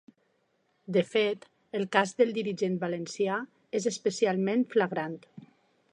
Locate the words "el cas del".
1.81-2.33